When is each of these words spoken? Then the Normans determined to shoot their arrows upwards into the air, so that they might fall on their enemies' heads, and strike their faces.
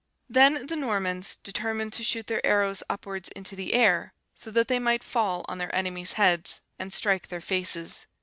Then 0.27 0.65
the 0.65 0.75
Normans 0.75 1.35
determined 1.35 1.93
to 1.93 2.03
shoot 2.03 2.25
their 2.25 2.43
arrows 2.43 2.81
upwards 2.89 3.29
into 3.35 3.55
the 3.55 3.75
air, 3.75 4.15
so 4.33 4.49
that 4.49 4.67
they 4.67 4.79
might 4.79 5.03
fall 5.03 5.45
on 5.47 5.59
their 5.59 5.75
enemies' 5.75 6.13
heads, 6.13 6.59
and 6.79 6.91
strike 6.91 7.27
their 7.27 7.39
faces. 7.39 8.07